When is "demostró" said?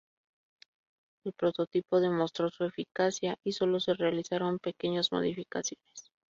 1.99-2.49